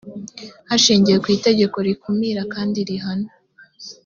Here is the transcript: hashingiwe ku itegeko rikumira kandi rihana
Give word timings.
hashingiwe 0.69 1.17
ku 1.23 1.27
itegeko 1.37 1.77
rikumira 1.87 2.41
kandi 2.53 2.79
rihana 2.89 3.29